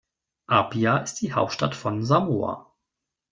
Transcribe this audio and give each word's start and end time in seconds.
Apia 0.47 0.97
ist 0.97 1.21
die 1.21 1.33
Hauptstadt 1.33 1.75
von 1.75 2.03
Samoa. 2.03 2.73